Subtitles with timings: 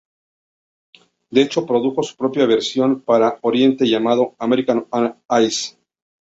[1.29, 5.77] De hecho, produjo su propia versión para Oriente llamado "America On Ice".